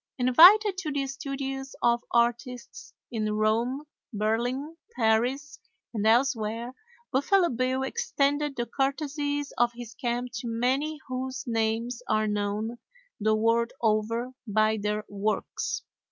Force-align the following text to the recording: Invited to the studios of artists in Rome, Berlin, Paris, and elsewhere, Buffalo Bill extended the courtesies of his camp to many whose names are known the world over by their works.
Invited 0.17 0.79
to 0.79 0.91
the 0.91 1.05
studios 1.05 1.75
of 1.83 2.03
artists 2.11 2.91
in 3.11 3.33
Rome, 3.35 3.83
Berlin, 4.11 4.75
Paris, 4.95 5.59
and 5.93 6.07
elsewhere, 6.07 6.73
Buffalo 7.11 7.49
Bill 7.49 7.83
extended 7.83 8.55
the 8.55 8.65
courtesies 8.65 9.53
of 9.59 9.73
his 9.73 9.93
camp 9.93 10.31
to 10.39 10.47
many 10.47 10.99
whose 11.07 11.43
names 11.45 12.01
are 12.09 12.25
known 12.25 12.79
the 13.19 13.35
world 13.35 13.73
over 13.79 14.31
by 14.47 14.77
their 14.81 15.05
works. 15.07 15.83